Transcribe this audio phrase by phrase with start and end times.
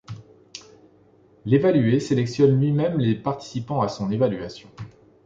[1.45, 4.67] L'évalué sélectionne lui-même les participants à son évaluation.